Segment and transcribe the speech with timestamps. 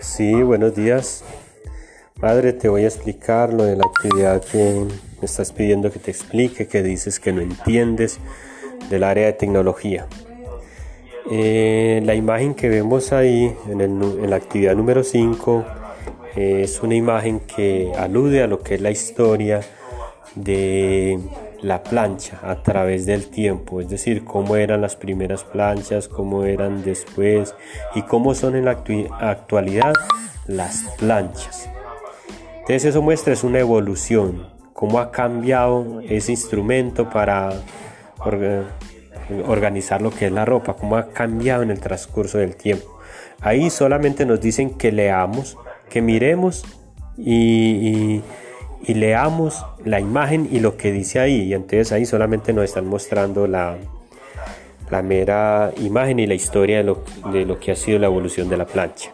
[0.00, 1.22] Sí, buenos días.
[2.22, 4.86] Madre, te voy a explicar lo de la actividad que
[5.20, 8.18] me estás pidiendo que te explique, que dices que no entiendes
[8.88, 10.06] del área de tecnología.
[11.30, 15.66] Eh, la imagen que vemos ahí en, en la actividad número 5
[16.34, 19.60] es una imagen que alude a lo que es la historia
[20.34, 21.18] de
[21.62, 26.82] la plancha a través del tiempo, es decir, cómo eran las primeras planchas, cómo eran
[26.82, 27.54] después
[27.94, 28.82] y cómo son en la
[29.20, 29.92] actualidad
[30.46, 31.68] las planchas.
[32.60, 37.52] Entonces eso muestra es una evolución, cómo ha cambiado ese instrumento para
[39.46, 42.98] organizar lo que es la ropa, cómo ha cambiado en el transcurso del tiempo.
[43.40, 45.56] Ahí solamente nos dicen que leamos,
[45.88, 46.64] que miremos
[47.16, 48.22] y y
[48.88, 51.42] leamos la imagen y lo que dice ahí.
[51.42, 53.76] Y entonces ahí solamente nos están mostrando la,
[54.90, 58.48] la mera imagen y la historia de lo, de lo que ha sido la evolución
[58.48, 59.12] de la plancha.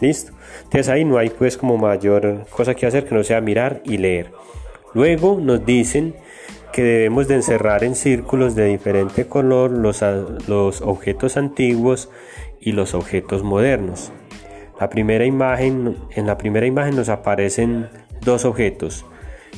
[0.00, 0.32] ¿Listo?
[0.64, 3.98] Entonces ahí no hay pues como mayor cosa que hacer que no sea mirar y
[3.98, 4.30] leer.
[4.94, 6.14] Luego nos dicen
[6.72, 10.02] que debemos de encerrar en círculos de diferente color los,
[10.46, 12.10] los objetos antiguos
[12.60, 14.12] y los objetos modernos.
[14.80, 17.88] La primera imagen, en la primera imagen nos aparecen
[18.20, 19.04] dos objetos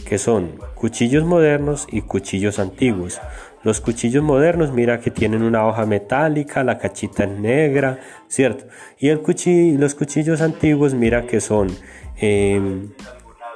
[0.04, 3.20] que son cuchillos modernos y cuchillos antiguos.
[3.62, 8.64] Los cuchillos modernos, mira que tienen una hoja metálica, la cachita negra, ¿cierto?
[8.98, 9.20] Y el
[9.78, 11.68] los cuchillos antiguos, mira que son
[12.16, 12.90] em,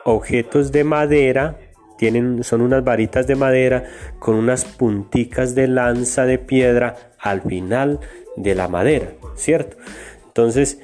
[0.04, 1.58] objetos de madera,
[1.96, 3.84] tienen, son unas varitas de madera
[4.18, 8.00] con unas punticas de lanza de piedra al final
[8.36, 9.78] de la madera, ¿cierto?
[10.26, 10.80] Entonces,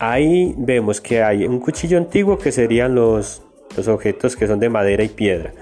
[0.00, 3.45] ahí vemos que hay un cuchillo antiguo que serían los,
[3.76, 5.52] los objetos que son de madera y piedra.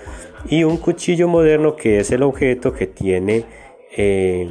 [0.48, 3.44] Y un cuchillo moderno que es el objeto que tiene
[3.96, 4.48] eh,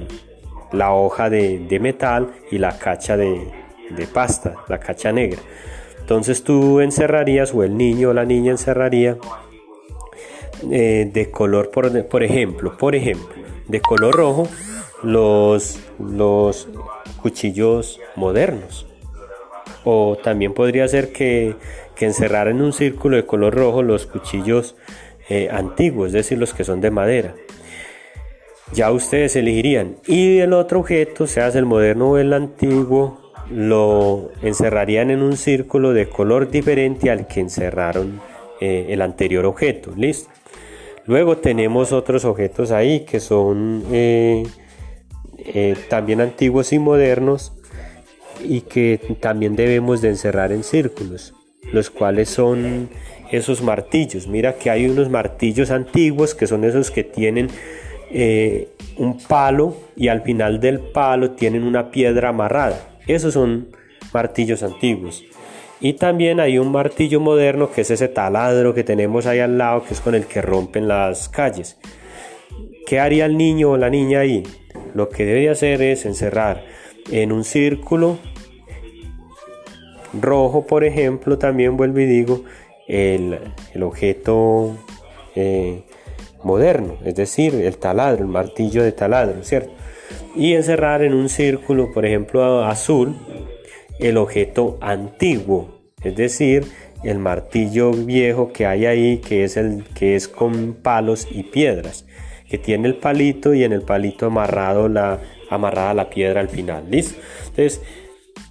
[0.72, 3.48] la hoja de, metal y la cacha de,
[4.12, 5.40] pasta, la cacha negra.
[6.00, 9.18] Entonces tú encerrarías o el niño o la niña encerraría
[10.72, 13.36] eh, de color, por, por, ejemplo, por ejemplo,
[13.68, 14.48] de color rojo
[15.04, 16.68] los, los
[17.22, 18.88] cuchillos modernos.
[19.86, 21.56] O también podría ser que
[22.06, 24.76] encerrar en un círculo de color rojo los cuchillos
[25.30, 27.34] eh, antiguos, es decir, los que son de madera.
[28.74, 29.98] Ya ustedes elegirían.
[30.06, 35.94] Y el otro objeto, sea el moderno o el antiguo, lo encerrarían en un círculo
[35.94, 38.20] de color diferente al que encerraron
[38.60, 39.92] eh, el anterior objeto.
[39.96, 40.30] Listo.
[41.06, 44.46] Luego tenemos otros objetos ahí que son eh,
[45.90, 47.54] también antiguos y modernos
[48.42, 51.34] y que también debemos de encerrar en círculos
[51.72, 52.90] los cuales son
[53.32, 54.28] esos martillos.
[54.28, 57.48] Mira que hay unos martillos antiguos que son esos que tienen
[58.12, 63.00] eh, un palo y al final del palo tienen una piedra amarrada.
[63.08, 63.70] Esos son
[64.14, 65.24] martillos antiguos.
[65.82, 69.84] Y también hay un martillo moderno que es ese taladro que tenemos ahí al lado,
[69.84, 71.78] que es con el que rompen las calles.
[72.86, 74.44] ¿Qué haría el niño o la niña ahí?
[74.94, 76.64] Lo que debe hacer es encerrar
[77.12, 78.18] en un círculo
[80.20, 82.44] rojo, por ejemplo, también vuelvo y digo,
[82.88, 83.40] el,
[83.82, 84.76] objeto
[85.36, 85.84] eh,
[86.44, 89.72] moderno, es decir, el taladro, el martillo de taladro, ¿cierto?
[90.36, 93.16] Y encerrar en un círculo, por ejemplo, azul,
[94.00, 96.66] el objeto antiguo, es decir,
[97.04, 102.06] el martillo viejo que hay ahí, que es el que es con palos y piedras,
[102.50, 105.20] que tiene el palito y en el palito amarrado la
[105.50, 107.20] amarrada la piedra al final, ¿listo?
[107.42, 107.82] Entonces,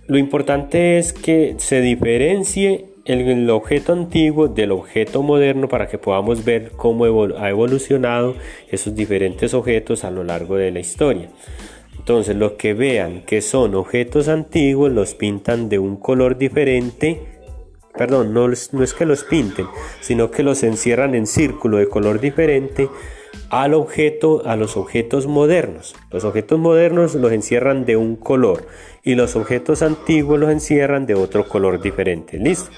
[0.06, 6.44] lo importante es que se diferencie el, objeto antiguo del objeto moderno para que podamos
[6.44, 8.34] ver cómo ha evolucionado
[8.70, 11.28] esos diferentes objetos a lo largo de la historia.
[11.96, 17.20] Entonces, los que vean que son objetos antiguos los pintan de un color diferente.
[17.96, 19.66] Perdón, no, no es que los pinten,
[20.00, 22.88] sino que los encierran en círculo de color diferente
[23.50, 25.94] al objeto, a los objetos modernos.
[26.11, 28.67] Los objetos modernos los encierran de un color
[29.02, 32.38] y los objetos antiguos los encierran de otro color diferente.
[32.38, 32.70] Listo.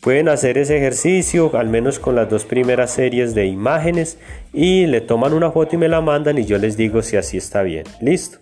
[0.00, 4.18] Pueden hacer ese ejercicio al menos con las dos primeras series de imágenes
[4.52, 7.36] y le toman una foto y me la mandan y yo les digo si así
[7.36, 7.84] está bien.
[8.00, 8.38] Listo.